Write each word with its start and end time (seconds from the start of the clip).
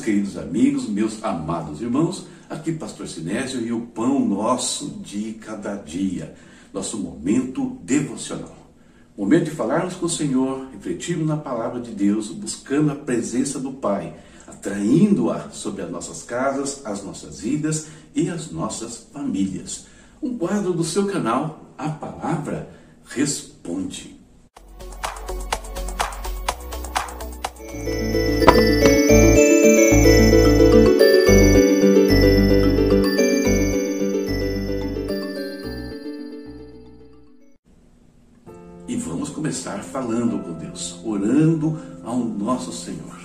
Queridos 0.00 0.38
amigos, 0.38 0.88
meus 0.88 1.22
amados 1.22 1.82
irmãos, 1.82 2.26
aqui 2.48 2.72
Pastor 2.72 3.06
Sinésio 3.06 3.60
e 3.60 3.70
o 3.70 3.82
pão 3.82 4.26
nosso 4.26 4.88
de 5.02 5.34
cada 5.34 5.76
dia, 5.76 6.34
nosso 6.72 6.96
momento 6.96 7.78
devocional. 7.82 8.56
Momento 9.16 9.44
de 9.44 9.50
falarmos 9.50 9.94
com 9.94 10.06
o 10.06 10.10
Senhor, 10.10 10.68
refletirmos 10.72 11.26
na 11.26 11.36
palavra 11.36 11.80
de 11.80 11.90
Deus, 11.90 12.28
buscando 12.28 12.90
a 12.90 12.94
presença 12.94 13.60
do 13.60 13.72
Pai, 13.72 14.14
atraindo-a 14.48 15.50
sobre 15.50 15.82
as 15.82 15.90
nossas 15.90 16.22
casas, 16.22 16.80
as 16.86 17.04
nossas 17.04 17.40
vidas 17.40 17.88
e 18.14 18.30
as 18.30 18.50
nossas 18.50 19.06
famílias. 19.12 19.86
Um 20.22 20.38
quadro 20.38 20.72
do 20.72 20.82
seu 20.82 21.06
canal, 21.06 21.74
A 21.76 21.90
Palavra 21.90 22.70
Responde. 23.04 24.18
Falando 40.00 40.42
com 40.42 40.54
Deus, 40.54 40.98
orando 41.04 41.78
ao 42.02 42.16
nosso 42.16 42.72
Senhor. 42.72 43.20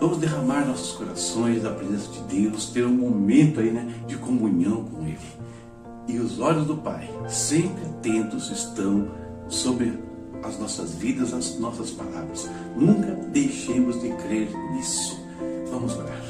Vamos 0.00 0.18
derramar 0.18 0.66
nossos 0.66 0.96
corações 0.96 1.62
na 1.62 1.70
presença 1.70 2.10
de 2.10 2.40
Deus, 2.40 2.70
ter 2.70 2.84
um 2.84 2.92
momento 2.92 3.60
aí, 3.60 3.70
né, 3.70 3.94
de 4.08 4.16
comunhão 4.16 4.84
com 4.84 5.06
Ele. 5.06 5.18
E 6.08 6.18
os 6.18 6.40
olhos 6.40 6.66
do 6.66 6.76
Pai, 6.76 7.08
sempre 7.28 7.84
atentos, 7.84 8.50
estão 8.50 9.08
sobre 9.48 9.96
as 10.42 10.58
nossas 10.58 10.94
vidas, 10.94 11.32
as 11.32 11.56
nossas 11.60 11.90
palavras. 11.90 12.50
Nunca 12.76 13.14
deixemos 13.32 14.00
de 14.00 14.08
crer 14.08 14.50
nisso. 14.72 15.16
Vamos 15.70 15.96
orar. 15.96 16.20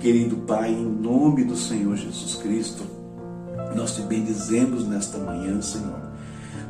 Querido 0.00 0.38
Pai, 0.38 0.72
em 0.72 0.84
nome 0.84 1.44
do 1.44 1.56
Senhor 1.56 1.96
Jesus 1.96 2.34
Cristo, 2.34 2.82
nós 3.76 3.94
te 3.94 4.02
bendizemos 4.02 4.84
nesta 4.88 5.18
manhã, 5.18 5.62
Senhor 5.62 6.06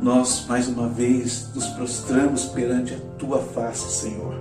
nós 0.01 0.45
mais 0.49 0.69
uma 0.69 0.89
vez 0.89 1.49
nos 1.55 1.67
prostramos 1.69 2.45
perante 2.47 2.95
a 2.95 2.99
tua 3.19 3.41
face, 3.41 3.91
Senhor. 3.91 4.35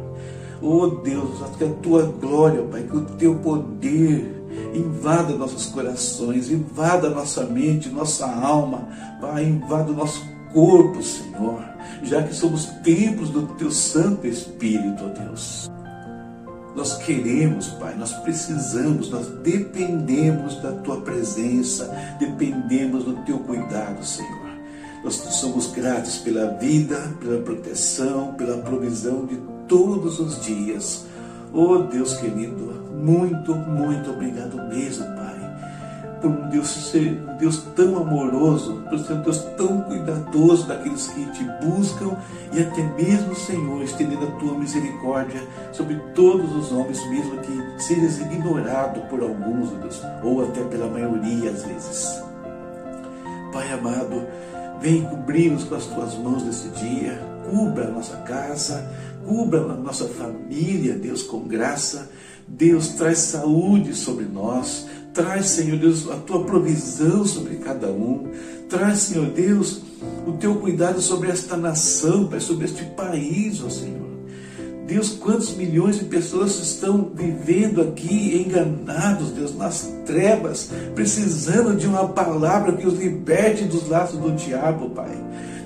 Oh 0.62 0.88
Deus, 0.88 1.40
que 1.58 1.64
a 1.64 1.70
tua 1.82 2.04
glória, 2.04 2.64
Pai, 2.64 2.84
que 2.84 2.96
o 2.96 3.06
teu 3.06 3.36
poder 3.36 4.36
invada 4.74 5.34
nossos 5.36 5.68
corações, 5.68 6.50
invada 6.50 7.10
nossa 7.10 7.44
mente, 7.44 7.90
nossa 7.90 8.26
alma, 8.26 8.88
Pai, 9.20 9.44
invada 9.44 9.92
o 9.92 9.96
nosso 9.96 10.22
corpo, 10.54 11.02
Senhor, 11.04 11.64
já 12.04 12.24
que 12.24 12.34
somos 12.34 12.66
templos 12.84 13.30
do 13.30 13.48
teu 13.56 13.72
Santo 13.72 14.26
Espírito, 14.28 15.04
ó 15.06 15.10
Deus. 15.10 15.70
Nós 16.76 16.98
queremos, 16.98 17.70
Pai, 17.70 17.96
nós 17.96 18.12
precisamos, 18.12 19.10
nós 19.10 19.28
dependemos 19.44 20.62
da 20.62 20.74
tua 20.74 21.02
presença, 21.02 21.90
dependemos 22.20 23.06
do 23.06 23.14
teu 23.24 23.40
cuidado, 23.40 24.04
Senhor. 24.04 24.45
Nós 25.06 25.18
somos 25.18 25.68
gratos 25.68 26.18
pela 26.18 26.48
vida, 26.58 27.00
pela 27.22 27.40
proteção, 27.40 28.34
pela 28.34 28.58
provisão 28.58 29.28
de 29.28 29.36
todos 29.68 30.20
os 30.20 30.44
dias. 30.44 31.06
Oh 31.54 31.78
Deus 31.78 32.16
querido, 32.16 32.74
muito, 32.92 33.54
muito 33.54 34.10
obrigado 34.10 34.58
mesmo, 34.68 35.06
Pai, 35.16 36.18
por 36.20 36.32
um 36.32 36.50
Deus 36.50 36.70
ser 36.70 37.22
um 37.22 37.38
Deus 37.38 37.64
tão 37.76 37.98
amoroso, 37.98 38.82
por 38.90 38.98
ser 38.98 39.14
um 39.14 39.22
Deus 39.22 39.38
tão 39.56 39.82
cuidadoso 39.82 40.66
daqueles 40.68 41.06
que 41.06 41.24
te 41.34 41.44
buscam 41.64 42.18
e 42.52 42.62
até 42.62 42.82
mesmo, 43.00 43.36
Senhor, 43.36 43.84
estendendo 43.84 44.26
a 44.26 44.32
tua 44.40 44.58
misericórdia 44.58 45.44
sobre 45.72 45.98
todos 46.16 46.52
os 46.56 46.72
homens, 46.72 47.08
mesmo 47.12 47.38
que 47.42 47.84
sejas 47.84 48.20
ignorado 48.22 49.02
por 49.02 49.22
alguns, 49.22 49.70
Deus, 49.70 50.02
ou 50.24 50.44
até 50.44 50.64
pela 50.64 50.88
maioria 50.88 51.52
às 51.52 51.64
vezes. 51.64 52.24
Pai 53.54 53.72
amado, 53.72 54.24
Vem 54.82 55.04
cobrir-nos 55.04 55.64
com 55.64 55.76
as 55.76 55.86
tuas 55.86 56.16
mãos 56.16 56.44
nesse 56.44 56.70
dia, 56.70 57.20
cubra 57.50 57.88
a 57.88 57.92
nossa 57.92 58.18
casa, 58.18 58.88
cubra 59.26 59.62
a 59.62 59.76
nossa 59.76 60.08
família, 60.08 60.94
Deus, 60.94 61.24
com 61.24 61.40
graça. 61.48 62.10
Deus, 62.48 62.90
traz 62.90 63.20
saúde 63.20 63.96
sobre 63.96 64.26
nós, 64.26 64.86
traz, 65.14 65.48
Senhor 65.48 65.80
Deus, 65.80 66.10
a 66.10 66.18
tua 66.18 66.44
provisão 66.44 67.26
sobre 67.26 67.56
cada 67.56 67.88
um, 67.88 68.30
traz, 68.70 69.00
Senhor 69.00 69.28
Deus, 69.32 69.82
o 70.28 70.34
teu 70.34 70.56
cuidado 70.56 71.02
sobre 71.02 71.32
esta 71.32 71.58
nação, 71.58 72.30
sobre 72.40 72.66
este 72.66 72.86
país, 72.86 73.64
ó 73.64 73.70
Senhor. 73.70 74.05
Deus, 74.88 75.10
quantos 75.10 75.56
milhões 75.56 75.98
de 75.98 76.06
pessoas 76.06 76.60
estão 76.60 77.10
vivendo 77.14 77.82
aqui 77.82 78.46
enganados, 78.46 79.32
Deus, 79.32 79.56
nas 79.56 79.92
trevas, 80.06 80.70
precisando 80.94 81.76
de 81.76 81.88
uma 81.88 82.08
palavra 82.08 82.74
que 82.74 82.86
os 82.86 83.00
liberte 83.00 83.64
dos 83.64 83.90
laços 83.90 84.20
do 84.20 84.32
diabo, 84.32 84.92
Pai. 84.92 85.12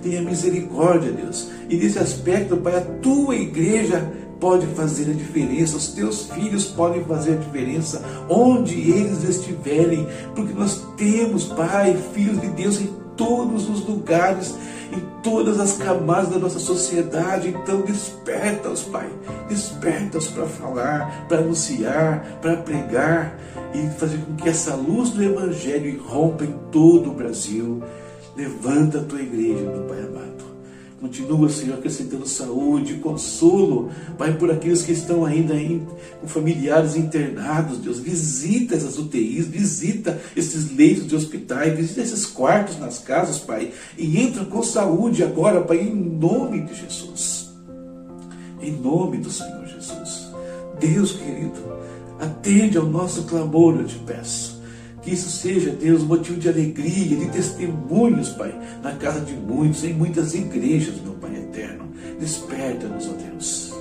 Tenha 0.02 0.22
misericórdia, 0.22 1.12
Deus. 1.12 1.50
E 1.70 1.76
nesse 1.76 2.00
aspecto, 2.00 2.56
Pai, 2.56 2.78
a 2.78 2.82
tua 2.82 3.36
igreja 3.36 4.10
pode 4.40 4.66
fazer 4.68 5.10
a 5.10 5.14
diferença, 5.14 5.76
os 5.76 5.90
teus 5.90 6.28
filhos 6.28 6.66
podem 6.66 7.04
fazer 7.04 7.34
a 7.34 7.36
diferença 7.36 8.02
onde 8.30 8.74
eles 8.90 9.24
estiverem, 9.24 10.08
porque 10.34 10.54
nós 10.54 10.82
temos, 10.96 11.44
Pai, 11.44 11.98
filhos 12.14 12.40
de 12.40 12.48
Deus 12.48 12.80
em 12.80 12.90
todos 13.18 13.70
os 13.70 13.86
lugares 13.86 14.56
em 14.92 15.22
todas 15.22 15.60
as 15.60 15.78
camadas 15.78 16.30
da 16.30 16.40
nossa 16.40 16.60
sociedade. 16.60 17.50
Então, 17.50 17.82
desperta-os, 17.82 18.84
Pai. 18.84 19.10
Desperta-os 19.48 20.28
para 20.28 20.46
falar, 20.46 21.26
para 21.28 21.40
anunciar, 21.40 22.40
para 22.42 22.58
pregar 22.58 23.38
e 23.74 23.88
fazer 24.00 24.18
com 24.18 24.36
que 24.36 24.50
essa 24.50 24.76
luz 24.76 25.12
do 25.12 25.24
Evangelho 25.24 25.88
irrompa 25.88 26.44
em 26.44 26.56
todo 26.72 27.12
o 27.12 27.14
Brasil. 27.14 27.82
Levanta 28.36 29.00
a 29.00 29.04
tua 29.04 29.22
igreja, 29.22 29.62
meu 29.62 29.84
Pai 29.84 30.00
amado. 30.00 30.49
Continua, 31.00 31.48
Senhor, 31.48 31.78
acrescentando 31.78 32.28
saúde, 32.28 32.96
consolo, 32.96 33.90
Pai, 34.18 34.38
por 34.38 34.52
aqueles 34.52 34.82
que 34.82 34.92
estão 34.92 35.26
ainda 35.26 35.56
em, 35.56 35.88
com 36.20 36.28
familiares 36.28 36.98
internados, 36.98 37.78
Deus. 37.78 38.00
Visita 38.00 38.76
essas 38.76 38.98
UTIs, 38.98 39.48
visita 39.48 40.20
esses 40.36 40.76
leitos 40.76 41.08
de 41.08 41.16
hospitais, 41.16 41.76
visita 41.76 42.02
esses 42.02 42.26
quartos 42.26 42.78
nas 42.78 43.00
casas, 43.00 43.40
Pai. 43.40 43.72
E 43.98 44.20
entra 44.20 44.44
com 44.44 44.62
saúde 44.62 45.24
agora, 45.24 45.62
Pai, 45.62 45.80
em 45.80 45.96
nome 45.96 46.62
de 46.62 46.76
Jesus. 46.76 47.50
Em 48.62 48.74
nome 48.74 49.20
do 49.20 49.32
Senhor 49.32 49.66
Jesus. 49.68 50.28
Deus 50.82 51.14
querido, 51.14 51.62
atende 52.20 52.78
ao 52.78 52.86
nosso 52.86 53.24
clamor, 53.24 53.78
eu 53.78 53.86
te 53.86 53.96
peço. 54.00 54.49
Que 55.10 55.16
isso 55.16 55.32
seja, 55.32 55.72
Deus, 55.72 56.04
motivo 56.04 56.40
de 56.40 56.48
alegria, 56.48 57.18
de 57.18 57.26
testemunhos, 57.30 58.30
Pai, 58.30 58.54
na 58.84 58.92
casa 58.92 59.20
de 59.22 59.34
muitos, 59.34 59.84
em 59.84 59.92
muitas 59.92 60.36
igrejas, 60.36 61.02
meu 61.02 61.14
Pai 61.14 61.36
eterno. 61.36 61.90
Desperta-nos, 62.20 63.08
ó 63.08 63.14
Deus. 63.14 63.74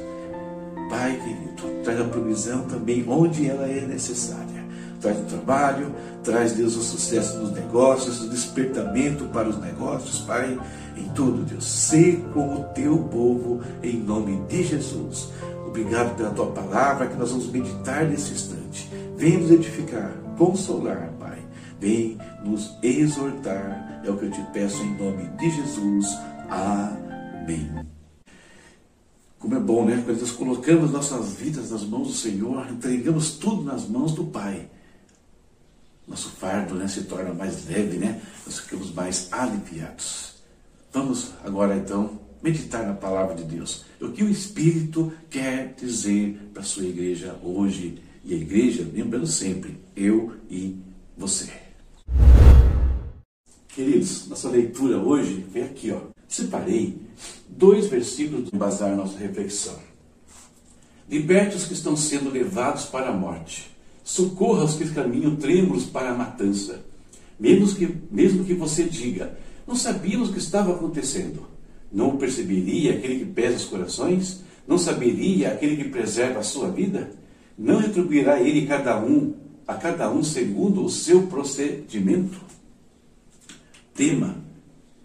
Pai 0.89 1.21
querido, 1.23 1.83
traz 1.85 2.01
a 2.01 2.05
provisão 2.05 2.63
também 2.63 3.05
onde 3.07 3.47
ela 3.47 3.67
é 3.67 3.83
necessária. 3.83 4.65
Traz 5.03 5.19
o 5.19 5.25
trabalho, 5.25 5.95
traz, 6.25 6.53
Deus, 6.53 6.75
o 6.77 6.83
sucesso 6.83 7.39
nos 7.41 7.53
negócios, 7.53 8.23
o 8.23 8.31
despertamento 8.31 9.27
para 9.27 9.51
os 9.51 9.61
negócios, 9.61 10.21
Pai, 10.21 10.59
em 10.97 11.09
tudo, 11.11 11.43
Deus. 11.43 11.65
Sê 11.67 12.21
com 12.33 12.55
o 12.55 12.65
teu 12.75 12.97
povo, 12.97 13.61
em 13.83 13.99
nome 13.99 14.41
de 14.49 14.63
Jesus. 14.63 15.29
Obrigado 15.67 16.17
pela 16.17 16.31
tua 16.31 16.47
palavra 16.47 17.07
que 17.07 17.17
nós 17.17 17.31
vamos 17.31 17.51
meditar 17.51 18.07
nesse 18.07 18.33
instante. 18.33 18.89
Vem 19.19 19.37
nos 19.37 19.51
edificar, 19.51 20.11
consolar. 20.39 21.18
Vem 21.81 22.19
nos 22.45 22.77
exortar. 22.83 24.03
É 24.05 24.11
o 24.11 24.17
que 24.17 24.27
eu 24.27 24.31
te 24.31 24.43
peço 24.53 24.83
em 24.83 24.97
nome 24.97 25.29
de 25.37 25.51
Jesus. 25.51 26.07
Amém. 26.49 27.71
Como 29.39 29.55
é 29.55 29.61
bom, 29.61 29.85
né? 29.85 30.03
Quando 30.05 30.21
nós 30.21 30.33
colocamos 30.33 30.91
nossas 30.91 31.35
vidas 31.35 31.71
nas 31.71 31.85
mãos 31.85 32.09
do 32.09 32.15
Senhor, 32.15 32.69
entregamos 32.71 33.33
tudo 33.33 33.63
nas 33.63 33.87
mãos 33.89 34.13
do 34.13 34.25
Pai. 34.25 34.69
Nosso 36.07 36.31
fardo 36.31 36.75
né, 36.75 36.89
se 36.89 37.05
torna 37.05 37.33
mais 37.33 37.67
leve, 37.69 37.99
né? 37.99 38.21
Nós 38.45 38.59
ficamos 38.61 38.93
mais 38.93 39.29
aliviados. 39.31 40.35
Vamos 40.93 41.33
agora 41.45 41.77
então 41.77 42.19
meditar 42.43 42.87
na 42.87 42.95
palavra 42.95 43.37
de 43.37 43.45
Deus. 43.45 43.85
O 44.01 44.11
que 44.11 44.25
o 44.25 44.31
Espírito 44.31 45.13
quer 45.29 45.75
dizer 45.75 46.51
para 46.53 46.63
a 46.63 46.65
sua 46.65 46.85
igreja 46.85 47.39
hoje 47.43 48.03
e 48.25 48.35
a 48.35 48.37
igreja, 48.37 48.89
lembrando 48.93 49.27
sempre, 49.27 49.79
eu 49.95 50.35
e 50.51 50.77
você. 51.17 51.68
Queridos, 53.69 54.27
nossa 54.29 54.49
leitura 54.49 54.99
hoje 54.99 55.45
vem 55.53 55.65
aqui, 55.65 55.91
ó. 55.91 56.01
Separei 56.27 56.99
dois 57.49 57.87
versículos 57.87 58.49
para 58.49 58.57
embasar 58.57 58.97
nossa 58.97 59.19
reflexão. 59.19 59.77
Liberte 61.09 61.57
os 61.57 61.65
que 61.65 61.73
estão 61.73 61.97
sendo 61.97 62.31
levados 62.31 62.85
para 62.85 63.09
a 63.09 63.13
morte. 63.13 63.71
Socorra 64.05 64.65
os 64.65 64.75
que 64.75 64.89
caminham 64.91 65.37
trêmulos 65.37 65.85
para 65.85 66.11
a 66.11 66.15
matança. 66.15 66.85
Mesmo 67.39 67.75
que, 67.75 67.95
mesmo 68.11 68.45
que 68.45 68.55
você 68.55 68.85
diga, 68.85 69.39
não 69.67 69.77
sabíamos 69.77 70.31
o 70.31 70.33
que 70.33 70.39
estava 70.39 70.75
acontecendo. 70.75 71.47
Não 71.91 72.17
perceberia 72.17 72.95
aquele 72.95 73.21
que 73.21 73.27
pesa 73.27 73.57
os 73.57 73.65
corações? 73.65 74.43
não 74.69 74.77
saberia 74.77 75.53
aquele 75.53 75.83
que 75.83 75.89
preserva 75.89 76.41
a 76.41 76.43
sua 76.43 76.69
vida? 76.71 77.11
Não 77.57 77.79
retribuirá 77.79 78.39
ele 78.39 78.67
cada 78.67 79.03
um, 79.03 79.33
a 79.69 79.75
cada 79.75 80.11
um 80.11 80.25
segundo 80.25 80.83
o 80.83 80.89
seu 80.89 81.27
procedimento? 81.27 82.41
Tema 83.95 84.37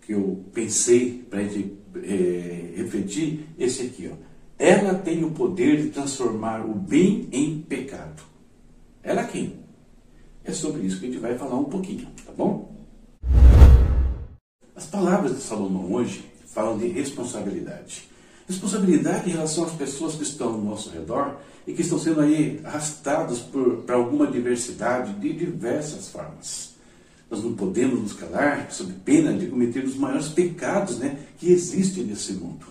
que 0.01 0.13
eu 0.13 0.41
pensei 0.53 1.25
para 1.29 1.39
a 1.39 1.43
gente 1.43 1.73
é, 1.97 2.73
refletir, 2.77 3.45
esse 3.59 3.83
aqui, 3.83 4.09
ó. 4.11 4.15
Ela 4.57 4.93
tem 4.95 5.25
o 5.25 5.31
poder 5.31 5.81
de 5.81 5.89
transformar 5.89 6.65
o 6.65 6.73
bem 6.73 7.27
em 7.31 7.59
pecado. 7.59 8.23
Ela 9.01 9.25
quem? 9.25 9.59
É 10.45 10.53
sobre 10.53 10.87
isso 10.87 10.99
que 10.99 11.07
a 11.07 11.09
gente 11.09 11.19
vai 11.19 11.37
falar 11.37 11.57
um 11.57 11.65
pouquinho, 11.65 12.07
tá 12.25 12.31
bom? 12.31 12.73
As 14.73 14.85
palavras 14.85 15.35
de 15.35 15.41
Salomão 15.41 15.91
hoje 15.91 16.23
falam 16.47 16.77
de 16.77 16.87
responsabilidade. 16.87 18.07
Responsabilidade 18.47 19.29
em 19.29 19.33
relação 19.33 19.63
às 19.63 19.71
pessoas 19.71 20.15
que 20.15 20.23
estão 20.23 20.53
ao 20.53 20.61
nosso 20.61 20.89
redor 20.89 21.37
e 21.65 21.73
que 21.73 21.81
estão 21.81 21.97
sendo 21.97 22.21
aí 22.21 22.59
arrastados 22.63 23.39
para 23.85 23.95
alguma 23.95 24.27
diversidade 24.27 25.13
de 25.13 25.33
diversas 25.33 26.09
formas. 26.09 26.73
Nós 27.29 27.43
não 27.43 27.53
podemos 27.53 27.99
nos 27.99 28.13
calar 28.13 28.71
sob 28.71 28.93
pena 29.05 29.33
de 29.33 29.47
cometer 29.47 29.83
os 29.83 29.95
maiores 29.95 30.27
pecados 30.27 30.97
né, 30.97 31.17
que 31.37 31.51
existem 31.51 32.03
nesse 32.03 32.33
mundo. 32.33 32.65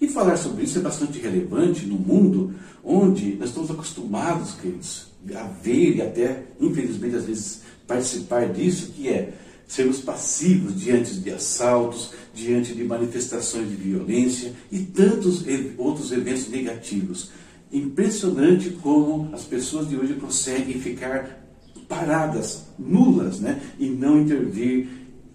E 0.00 0.08
falar 0.08 0.36
sobre 0.36 0.64
isso 0.64 0.78
é 0.78 0.82
bastante 0.82 1.20
relevante 1.20 1.86
no 1.86 1.94
mundo 1.94 2.54
onde 2.82 3.36
nós 3.36 3.50
estamos 3.50 3.70
acostumados, 3.70 4.54
queridos, 4.54 5.06
a 5.32 5.44
ver 5.44 5.96
e 5.96 6.02
até, 6.02 6.42
infelizmente, 6.58 7.14
às 7.14 7.24
vezes 7.24 7.60
participar 7.86 8.48
disso, 8.48 8.92
que 8.96 9.08
é 9.08 9.32
sermos 9.68 10.00
passivos 10.00 10.80
diante 10.80 11.14
de 11.14 11.30
assaltos, 11.30 12.10
diante 12.34 12.74
de 12.74 12.84
manifestações 12.84 13.68
de 13.68 13.76
violência 13.76 14.52
e 14.70 14.80
tantos 14.80 15.44
outros 15.76 16.12
eventos 16.12 16.48
negativos. 16.48 17.30
Impressionante 17.72 18.70
como 18.70 19.34
as 19.34 19.44
pessoas 19.44 19.88
de 19.88 19.96
hoje 19.96 20.14
conseguem 20.14 20.80
ficar 20.80 21.42
paradas, 21.88 22.64
nulas, 22.78 23.40
né? 23.40 23.60
e 23.78 23.88
não 23.88 24.20
intervir 24.20 24.88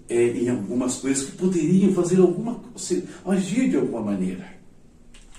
é, 0.10 0.28
em 0.30 0.50
algumas 0.50 0.96
coisas 0.96 1.26
que 1.26 1.32
poderiam 1.34 1.94
fazer 1.94 2.20
alguma 2.20 2.62
agir 3.26 3.70
de 3.70 3.78
alguma 3.78 4.02
maneira. 4.02 4.58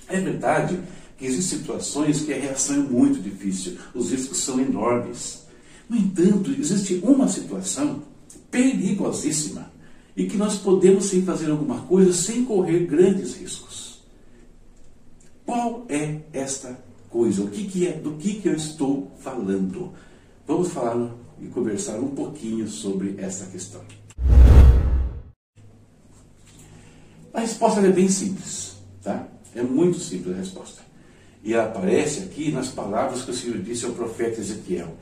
É 0.07 0.21
verdade 0.21 0.79
que 1.17 1.27
existem 1.27 1.59
situações 1.59 2.21
que 2.21 2.33
a 2.33 2.39
reação 2.39 2.77
é 2.77 2.79
muito 2.79 3.21
difícil, 3.21 3.77
os 3.95 4.13
riscos 4.13 4.39
são 4.39 4.61
enormes. 4.61 5.47
No 5.89 5.97
entanto, 5.97 6.55
existe 6.59 7.01
uma 7.03 7.29
situação 7.29 8.03
perigosíssima 8.51 9.78
e 10.19 10.27
que 10.27 10.37
nós 10.37 10.57
podemos 10.57 11.07
sim 11.07 11.23
fazer 11.23 11.49
alguma 11.49 11.83
coisa 11.83 12.13
sem 12.13 12.45
correr 12.45 12.87
grandes 12.87 13.37
riscos. 13.37 14.03
Qual 15.47 15.87
é 15.89 16.23
esta 16.33 16.77
coisa? 17.09 17.45
O 17.45 17.49
que, 17.49 17.65
que 17.69 17.87
é? 17.87 17.93
Do 17.93 18.15
que, 18.15 18.35
que 18.35 18.49
eu 18.49 18.55
estou 18.55 19.13
falando? 19.21 19.93
Vamos 20.45 20.73
falar 20.73 21.15
e 21.41 21.47
conversar 21.47 22.01
um 22.01 22.09
pouquinho 22.09 22.67
sobre 22.67 23.15
essa 23.17 23.47
questão. 23.47 23.81
A 27.33 27.39
resposta 27.41 27.81
é 27.81 27.93
bem 27.93 28.09
simples, 28.09 28.77
tá? 29.01 29.29
É 29.55 29.63
muito 29.63 30.01
simples 30.01 30.35
a 30.35 30.39
resposta. 30.39 30.83
E 31.45 31.55
ela 31.55 31.67
aparece 31.67 32.25
aqui 32.25 32.51
nas 32.51 32.67
palavras 32.67 33.23
que 33.23 33.31
o 33.31 33.35
Senhor 33.35 33.59
disse 33.59 33.85
ao 33.85 33.93
profeta 33.93 34.41
Ezequiel. 34.41 34.97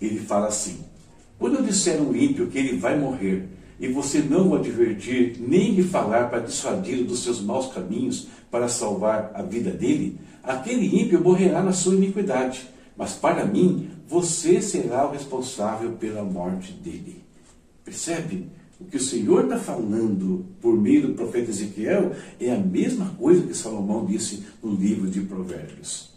Ele 0.00 0.20
fala 0.20 0.46
assim: 0.46 0.82
Quando 1.38 1.56
eu 1.56 1.62
disser 1.62 2.00
um 2.00 2.16
ímpio 2.16 2.46
que 2.46 2.56
ele 2.56 2.78
vai 2.78 2.98
morrer, 2.98 3.46
e 3.78 3.88
você 3.88 4.20
não 4.20 4.50
o 4.50 4.54
advertir, 4.54 5.36
nem 5.40 5.74
lhe 5.74 5.82
falar 5.82 6.30
para 6.30 6.40
dissuadi-lo 6.40 7.04
dos 7.04 7.22
seus 7.22 7.40
maus 7.40 7.72
caminhos, 7.72 8.28
para 8.50 8.68
salvar 8.68 9.32
a 9.34 9.42
vida 9.42 9.70
dele, 9.70 10.18
aquele 10.42 11.02
ímpio 11.02 11.22
morrerá 11.22 11.62
na 11.62 11.72
sua 11.72 11.94
iniquidade. 11.94 12.68
Mas 12.96 13.14
para 13.14 13.44
mim, 13.44 13.90
você 14.06 14.62
será 14.62 15.08
o 15.08 15.12
responsável 15.12 15.92
pela 15.92 16.22
morte 16.22 16.72
dele. 16.72 17.24
Percebe? 17.84 18.46
O 18.80 18.84
que 18.84 18.96
o 18.96 19.00
Senhor 19.00 19.44
está 19.44 19.58
falando 19.58 20.44
por 20.60 20.76
meio 20.76 21.08
do 21.08 21.14
profeta 21.14 21.50
Ezequiel 21.50 22.12
é 22.40 22.52
a 22.52 22.58
mesma 22.58 23.10
coisa 23.18 23.46
que 23.46 23.54
Salomão 23.54 24.04
disse 24.04 24.44
no 24.62 24.74
livro 24.74 25.08
de 25.08 25.20
Provérbios. 25.20 26.10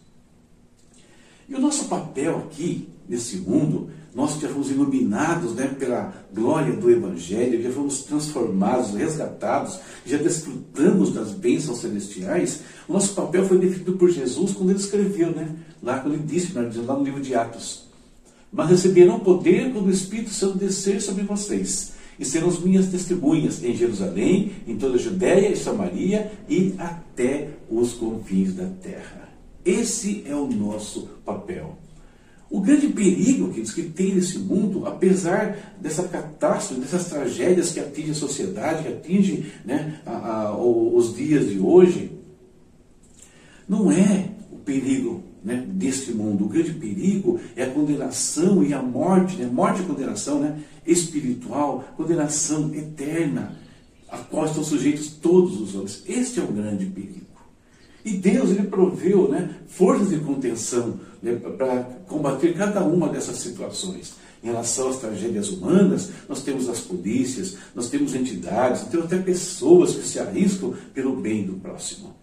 E 1.48 1.56
o 1.56 1.60
nosso 1.62 1.86
papel 1.86 2.38
aqui, 2.38 2.90
nesse 3.08 3.38
mundo, 3.38 3.90
nós 4.14 4.34
que 4.34 4.42
já 4.42 4.50
fomos 4.50 4.72
iluminados 4.72 5.54
né, 5.54 5.68
pela 5.68 6.14
glória 6.34 6.74
do 6.74 6.90
Evangelho, 6.90 7.62
já 7.62 7.70
fomos 7.70 8.04
transformados, 8.04 8.96
resgatados, 8.96 9.80
já 10.06 10.18
desfrutamos 10.18 11.14
das 11.14 11.32
bênçãos 11.32 11.80
celestiais, 11.80 12.62
o 12.88 12.94
nosso 12.94 13.14
papel 13.14 13.46
foi 13.46 13.60
definido 13.60 13.94
por 13.94 14.10
Jesus 14.10 14.54
quando 14.54 14.72
ele 14.72 14.80
escreveu, 14.80 15.32
né? 15.32 15.56
lá 15.84 16.00
quando 16.00 16.16
ele 16.16 16.24
disse, 16.24 16.54
lá 16.54 16.96
no 16.96 17.04
livro 17.04 17.22
de 17.22 17.36
Atos. 17.36 17.86
Mas 18.52 18.70
receberão 18.70 19.20
poder 19.20 19.72
quando 19.72 19.88
o 19.88 19.92
Espírito 19.92 20.32
Santo 20.32 20.58
descer 20.58 21.02
sobre 21.02 21.24
vocês 21.24 21.94
e 22.20 22.26
serão 22.26 22.48
as 22.48 22.60
minhas 22.60 22.88
testemunhas 22.88 23.64
em 23.64 23.76
Jerusalém, 23.76 24.54
em 24.68 24.78
toda 24.78 24.96
a 24.96 25.00
Judéia 25.00 25.50
e 25.50 25.56
Samaria 25.56 26.32
e 26.50 26.74
até 26.80 27.50
os 27.70 27.94
confins 27.94 28.54
da 28.54 28.66
terra. 28.66 29.30
Esse 29.64 30.24
é 30.26 30.36
o 30.36 30.48
nosso 30.48 31.08
papel. 31.24 31.78
O 32.50 32.62
grande 32.62 32.88
perigo 32.88 33.52
que, 33.52 33.62
que 33.62 33.84
tem 33.84 34.16
nesse 34.16 34.40
mundo, 34.40 34.86
apesar 34.86 35.76
dessa 35.82 36.04
catástrofe, 36.04 36.80
dessas 36.80 37.08
tragédias 37.08 37.72
que 37.72 37.80
atingem 37.80 38.12
a 38.12 38.16
sociedade, 38.16 38.84
que 38.84 38.90
atingem 38.90 39.46
né, 39.66 40.00
a, 40.06 40.12
a, 40.12 40.58
os 40.58 41.16
dias 41.16 41.50
de 41.50 41.60
hoje, 41.60 42.12
não 43.68 43.92
é 43.92 44.30
o 44.50 44.58
perigo 44.58 45.24
né, 45.44 45.66
deste 45.68 46.12
mundo. 46.12 46.46
O 46.46 46.48
grande 46.48 46.72
perigo 46.72 47.38
é 47.56 47.64
a 47.64 47.70
condenação 47.70 48.64
e 48.64 48.74
a 48.74 48.82
morte, 48.82 49.36
né, 49.36 49.50
morte 49.52 49.82
e 49.82 49.86
condenação 49.86 50.40
né, 50.40 50.58
espiritual, 50.86 51.84
condenação 51.98 52.74
eterna, 52.74 53.58
a 54.08 54.20
qual 54.20 54.46
estão 54.46 54.64
sujeitos 54.64 55.10
todos 55.10 55.60
os 55.60 55.76
homens. 55.76 56.02
Este 56.08 56.40
é 56.40 56.44
o 56.44 56.48
grande 56.48 56.86
perigo. 56.86 57.37
E 58.08 58.14
Deus 58.14 58.52
ele 58.52 58.64
proveu 58.64 59.28
né, 59.28 59.54
forças 59.68 60.12
de 60.12 60.20
contenção 60.20 60.98
né, 61.22 61.36
para 61.36 61.84
combater 62.08 62.56
cada 62.56 62.82
uma 62.82 63.10
dessas 63.10 63.36
situações. 63.36 64.14
Em 64.42 64.48
relação 64.48 64.88
às 64.88 64.96
tragédias 64.96 65.50
humanas, 65.50 66.12
nós 66.30 66.42
temos 66.42 66.70
as 66.70 66.80
polícias, 66.80 67.58
nós 67.76 67.90
temos 67.90 68.16
entidades, 68.16 68.84
temos 68.84 69.08
até 69.08 69.18
pessoas 69.18 69.94
que 69.94 70.08
se 70.08 70.20
arriscam 70.20 70.74
pelo 70.94 71.18
bem 71.18 71.46
do 71.46 71.56
próximo. 71.56 72.16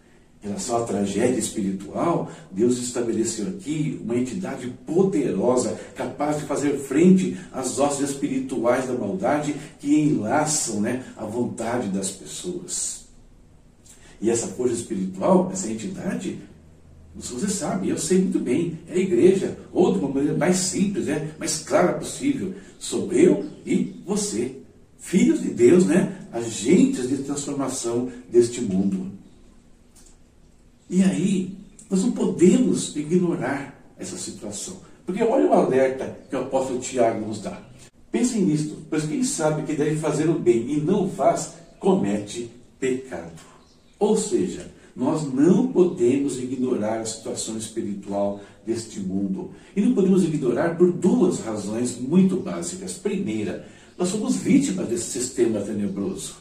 Em 0.43 0.47
relação 0.47 0.79
à 0.79 0.85
tragédia 0.85 1.39
espiritual, 1.39 2.31
Deus 2.51 2.79
estabeleceu 2.79 3.49
aqui 3.49 4.01
uma 4.03 4.17
entidade 4.17 4.73
poderosa, 4.87 5.79
capaz 5.95 6.39
de 6.39 6.45
fazer 6.45 6.79
frente 6.79 7.37
às 7.53 7.79
hostes 7.79 8.09
espirituais 8.09 8.87
da 8.87 8.95
maldade 8.95 9.55
que 9.79 9.95
enlaçam 9.95 10.81
né, 10.81 11.05
a 11.15 11.27
vontade 11.27 11.89
das 11.89 12.11
pessoas. 12.11 13.04
E 14.21 14.31
essa 14.31 14.47
força 14.49 14.75
espiritual, 14.75 15.51
essa 15.53 15.71
entidade, 15.71 16.39
você 17.15 17.49
sabe, 17.49 17.89
eu 17.89 17.99
sei 17.99 18.19
muito 18.19 18.41
bem, 18.41 18.79
é 18.89 18.95
a 18.95 18.99
igreja, 18.99 19.57
ou 19.73 19.93
de 19.93 19.99
uma 20.01 20.09
maneira 20.09 20.37
mais 20.37 20.57
simples, 20.57 21.07
né, 21.07 21.33
mais 21.39 21.59
clara 21.59 21.93
possível, 21.93 22.55
sou 22.79 23.13
eu 23.13 23.45
e 23.65 24.03
você, 24.05 24.57
filhos 24.99 25.41
de 25.41 25.51
Deus, 25.51 25.87
né, 25.87 26.27
agentes 26.33 27.09
de 27.09 27.19
transformação 27.19 28.11
deste 28.31 28.61
mundo. 28.61 29.13
E 30.91 31.03
aí, 31.03 31.57
nós 31.89 32.03
não 32.03 32.13
podemos 32.13 32.95
ignorar 32.97 33.81
essa 33.97 34.19
situação. 34.19 34.77
Porque 35.07 35.23
olha 35.23 35.47
o 35.49 35.53
alerta 35.53 36.19
que 36.29 36.35
o 36.35 36.41
apóstolo 36.41 36.81
Tiago 36.81 37.27
nos 37.27 37.41
dá. 37.41 37.63
Pensem 38.11 38.43
nisto, 38.43 38.79
pois 38.89 39.05
quem 39.05 39.23
sabe 39.23 39.63
que 39.63 39.75
deve 39.75 39.97
fazer 39.97 40.29
o 40.29 40.39
bem 40.39 40.73
e 40.73 40.81
não 40.81 41.09
faz, 41.09 41.55
comete 41.79 42.51
pecado. 42.79 43.54
Ou 43.99 44.17
seja, 44.17 44.71
nós 44.95 45.25
não 45.33 45.69
podemos 45.69 46.39
ignorar 46.39 47.01
a 47.01 47.05
situação 47.05 47.57
espiritual 47.57 48.41
deste 48.65 49.01
mundo. 49.01 49.51
E 49.75 49.81
não 49.81 49.95
podemos 49.95 50.23
ignorar 50.25 50.77
por 50.77 50.93
duas 50.93 51.41
razões 51.41 51.99
muito 51.99 52.37
básicas. 52.37 52.95
Primeira, 52.95 53.67
nós 53.99 54.09
somos 54.09 54.37
vítimas 54.37 54.89
desse 54.89 55.11
sistema 55.11 55.61
tenebroso. 55.61 56.37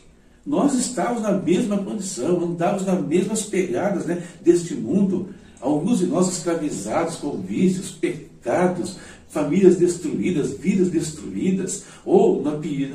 Nós 0.45 0.73
estávamos 0.75 1.23
na 1.23 1.31
mesma 1.31 1.77
condição, 1.77 2.43
andávamos 2.43 2.85
nas 2.85 3.05
mesmas 3.05 3.43
pegadas 3.43 4.05
né, 4.05 4.23
deste 4.41 4.75
mundo. 4.75 5.29
Alguns 5.61 5.99
de 5.99 6.05
nós 6.05 6.27
escravizados 6.27 7.15
com 7.15 7.37
vícios, 7.37 7.91
pecados, 7.91 8.97
famílias 9.33 9.75
destruídas, 9.75 10.51
vidas 10.51 10.89
destruídas, 10.89 11.83
ou, 12.05 12.41
na, 12.41 12.51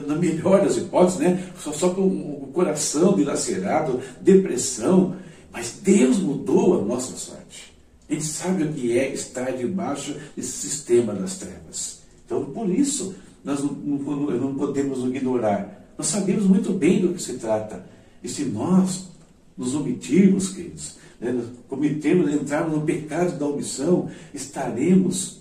na 0.06 0.14
melhor 0.14 0.62
das 0.62 0.76
hipóteses, 0.76 1.18
né, 1.18 1.50
só, 1.62 1.72
só 1.72 1.90
com 1.90 2.02
o 2.02 2.50
coração 2.52 3.14
dilacerado, 3.14 4.00
depressão. 4.20 5.16
Mas 5.52 5.80
Deus 5.82 6.18
mudou 6.18 6.80
a 6.80 6.84
nossa 6.84 7.16
sorte. 7.16 7.74
A 8.08 8.12
gente 8.14 8.24
sabe 8.24 8.62
o 8.62 8.72
que 8.72 8.98
é 8.98 9.12
estar 9.12 9.50
debaixo 9.52 10.14
desse 10.36 10.52
sistema 10.52 11.12
das 11.12 11.36
trevas. 11.36 12.00
Então, 12.24 12.44
por 12.46 12.70
isso, 12.70 13.14
nós 13.44 13.62
não, 13.62 13.72
não, 13.72 14.30
não 14.30 14.54
podemos 14.54 15.04
ignorar 15.04 15.78
nós 15.98 16.06
sabemos 16.06 16.46
muito 16.46 16.72
bem 16.72 17.00
do 17.00 17.12
que 17.12 17.20
se 17.20 17.34
trata. 17.34 17.84
E 18.22 18.28
se 18.28 18.44
nós 18.44 19.08
nos 19.56 19.74
omitirmos, 19.74 20.50
queridos, 20.50 20.94
né, 21.20 21.44
cometermos, 21.68 22.32
entrarmos 22.32 22.78
no 22.78 22.82
pecado 22.82 23.36
da 23.36 23.46
omissão, 23.46 24.08
estaremos 24.32 25.37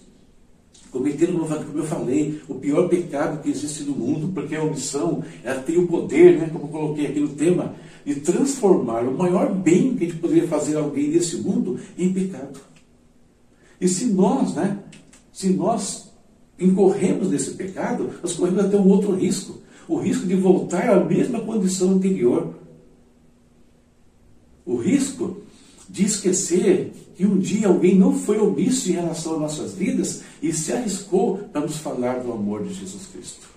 cometendo, 0.97 1.37
como 1.37 1.79
eu 1.79 1.85
falei, 1.85 2.41
o 2.47 2.55
pior 2.55 2.89
pecado 2.89 3.41
que 3.41 3.49
existe 3.49 3.83
no 3.83 3.93
mundo, 3.93 4.31
porque 4.33 4.55
a 4.55 4.63
omissão 4.63 5.23
ela 5.43 5.61
tem 5.61 5.77
o 5.77 5.87
poder, 5.87 6.37
né, 6.37 6.49
como 6.51 6.65
eu 6.65 6.69
coloquei 6.69 7.07
aqui 7.07 7.19
no 7.19 7.29
tema, 7.29 7.75
de 8.05 8.15
transformar 8.15 9.03
o 9.03 9.17
maior 9.17 9.53
bem 9.53 9.95
que 9.95 10.05
a 10.05 10.07
gente 10.07 10.19
poderia 10.19 10.47
fazer 10.47 10.77
a 10.77 10.79
alguém 10.79 11.09
nesse 11.09 11.37
mundo 11.37 11.79
em 11.97 12.11
pecado. 12.11 12.59
E 13.79 13.87
se 13.87 14.05
nós, 14.05 14.55
né, 14.55 14.79
se 15.31 15.49
nós 15.49 16.11
incorremos 16.59 17.29
nesse 17.29 17.51
pecado, 17.51 18.09
nós 18.21 18.33
corremos 18.33 18.65
até 18.65 18.77
um 18.77 18.87
outro 18.87 19.13
risco, 19.13 19.61
o 19.87 19.97
risco 19.97 20.25
de 20.25 20.35
voltar 20.35 20.89
à 20.89 21.03
mesma 21.03 21.39
condição 21.41 21.91
anterior. 21.91 22.55
O 24.65 24.77
risco 24.77 25.37
de 25.89 26.05
esquecer 26.05 26.91
que 27.15 27.25
um 27.25 27.37
dia 27.37 27.67
alguém 27.67 27.97
não 27.97 28.13
foi 28.13 28.37
omisso 28.39 28.89
em 28.89 28.93
relação 28.93 29.33
às 29.33 29.39
nossas 29.39 29.73
vidas 29.73 30.23
e 30.41 30.51
se 30.53 30.71
arriscou 30.73 31.37
para 31.37 31.61
nos 31.61 31.77
falar 31.77 32.19
do 32.19 32.31
amor 32.31 32.63
de 32.63 32.73
Jesus 32.73 33.07
Cristo. 33.07 33.47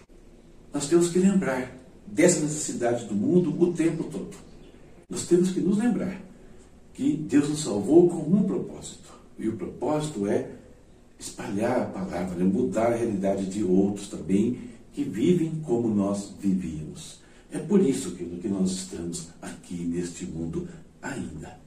Nós 0.73 0.89
temos 0.89 1.11
que 1.11 1.19
lembrar 1.19 1.77
dessa 2.07 2.41
necessidade 2.41 3.05
do 3.07 3.15
mundo 3.15 3.55
o 3.61 3.73
tempo 3.73 4.05
todo. 4.05 4.37
Nós 5.09 5.27
temos 5.27 5.51
que 5.51 5.61
nos 5.61 5.79
lembrar 5.79 6.21
que 6.95 7.17
Deus 7.17 7.49
nos 7.49 7.63
salvou 7.63 8.09
com 8.09 8.19
um 8.19 8.43
propósito. 8.45 9.13
E 9.39 9.49
o 9.49 9.57
propósito 9.57 10.27
é 10.27 10.51
espalhar 11.19 11.83
a 11.83 11.87
palavra, 11.87 12.45
mudar 12.45 12.93
a 12.93 12.97
realidade 12.97 13.47
de 13.47 13.65
outros 13.65 14.09
também 14.09 14.59
que 14.93 15.03
vivem 15.03 15.61
como 15.65 15.89
nós 15.89 16.33
vivíamos. 16.41 17.21
É 17.51 17.59
por 17.59 17.81
isso 17.81 18.13
que 18.13 18.49
nós 18.49 18.71
estamos 18.71 19.29
aqui 19.43 19.75
neste 19.75 20.25
mundo 20.25 20.69
ainda. 21.03 21.59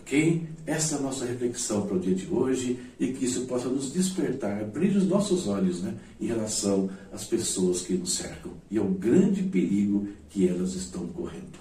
Ok? 0.00 0.46
Essa 0.66 0.96
é 0.96 0.98
a 0.98 1.00
nossa 1.00 1.24
reflexão 1.24 1.86
para 1.86 1.96
o 1.96 2.00
dia 2.00 2.14
de 2.14 2.26
hoje 2.32 2.78
e 2.98 3.08
que 3.08 3.24
isso 3.24 3.46
possa 3.46 3.68
nos 3.68 3.92
despertar, 3.92 4.60
abrir 4.60 4.96
os 4.96 5.06
nossos 5.06 5.48
olhos 5.48 5.82
né, 5.82 5.94
em 6.20 6.26
relação 6.26 6.88
às 7.12 7.24
pessoas 7.24 7.82
que 7.82 7.94
nos 7.94 8.14
cercam 8.14 8.52
e 8.70 8.78
ao 8.78 8.86
grande 8.86 9.42
perigo 9.42 10.08
que 10.28 10.48
elas 10.48 10.74
estão 10.74 11.06
correndo. 11.08 11.58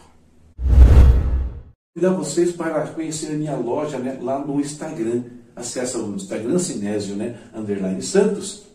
Convidar 1.96 2.14
vocês 2.18 2.52
para 2.52 2.88
conhecer 2.88 3.28
a 3.28 3.38
minha 3.38 3.56
loja 3.56 3.98
né, 3.98 4.20
lá 4.22 4.46
no 4.46 4.60
Instagram. 4.60 5.24
Acesse 5.56 5.96
o 5.96 6.14
Instagram 6.14 6.60
Sinésio, 6.60 7.16
né, 7.16 7.40
underline 7.56 8.02
Santos. 8.02 8.66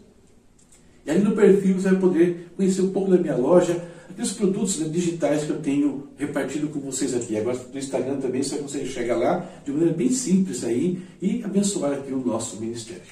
E 1.05 1.11
aí 1.11 1.21
no 1.21 1.33
perfil 1.33 1.75
você 1.79 1.91
vai 1.91 2.01
poder 2.01 2.53
conhecer 2.57 2.83
um 2.83 2.91
pouco 2.91 3.11
da 3.11 3.19
minha 3.19 3.37
loja, 3.37 3.85
aqueles 4.21 4.33
produtos 4.33 4.79
né, 4.79 4.89
digitais 4.89 5.45
que 5.45 5.51
eu 5.51 5.61
tenho 5.61 6.09
repartido 6.19 6.69
com 6.69 6.79
vocês 6.81 7.15
aqui. 7.15 7.39
Agora 7.39 7.59
no 7.73 7.79
Instagram 7.79 8.19
também 8.19 8.43
você 8.43 8.59
consegue 8.59 8.87
chegar 8.87 9.17
lá 9.17 9.49
de 9.65 9.73
maneira 9.73 9.95
bem 9.95 10.11
simples 10.11 10.63
aí 10.63 11.03
e 11.23 11.43
abençoar 11.43 11.93
aqui 11.93 12.13
o 12.13 12.25
nosso 12.25 12.61
ministério. 12.61 13.03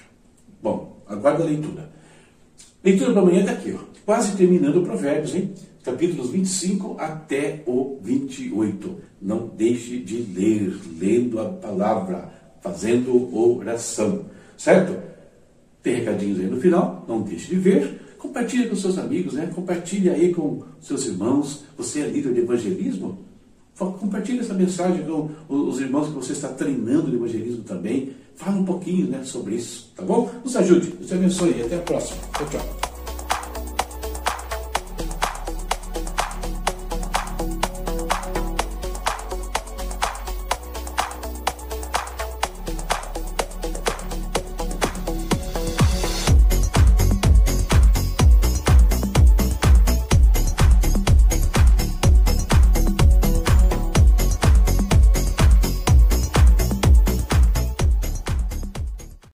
Bom, 0.63 1.03
aguarda 1.07 1.43
a 1.43 1.47
leitura. 1.47 1.91
Leitura 2.85 3.13
para 3.13 3.23
amanhã 3.23 3.41
está 3.41 3.53
aqui, 3.53 3.73
ó, 3.73 3.79
quase 4.05 4.37
terminando 4.37 4.77
o 4.77 4.85
Provérbios, 4.85 5.35
hein? 5.35 5.53
Capítulos 5.83 6.31
25 6.31 6.97
até 6.99 7.63
o 7.67 7.99
28. 8.03 8.97
Não 9.23 9.49
deixe 9.49 9.99
de 9.99 10.19
ler, 10.19 10.79
lendo 10.99 11.41
a 11.41 11.47
palavra, 11.47 12.31
fazendo 12.61 13.35
oração, 13.35 14.27
certo? 14.57 15.03
Tem 15.83 15.95
recadinhos 15.95 16.39
aí 16.39 16.47
no 16.47 16.61
final, 16.61 17.05
não 17.09 17.23
deixe 17.23 17.49
de 17.49 17.57
ver. 17.57 18.08
Compartilhe 18.19 18.69
com 18.69 18.77
seus 18.77 18.99
amigos, 18.99 19.35
né? 19.35 19.51
Compartilhe 19.55 20.11
aí 20.11 20.35
com 20.35 20.63
seus 20.81 21.07
irmãos. 21.07 21.65
Você 21.77 22.01
é 22.01 22.07
líder 22.09 22.35
de 22.35 22.41
evangelismo? 22.41 23.19
Compartilhe 23.77 24.41
essa 24.41 24.55
mensagem 24.55 25.05
com 25.05 25.31
os 25.49 25.81
irmãos 25.81 26.09
que 26.09 26.15
você 26.15 26.33
está 26.33 26.49
treinando 26.49 27.11
de 27.11 27.17
evangelismo 27.17 27.63
também. 27.63 28.13
Fala 28.35 28.57
um 28.57 28.65
pouquinho 28.65 29.07
né, 29.07 29.23
sobre 29.25 29.55
isso, 29.55 29.93
tá 29.97 30.03
bom? 30.03 30.31
Nos 30.45 30.57
ajude, 30.57 30.91
te 30.91 31.15
abençoe. 31.15 31.63
Até 31.63 31.77
a 31.77 31.81
próxima. 31.81 32.21
Tchau, 32.37 32.47
tchau. 32.51 32.78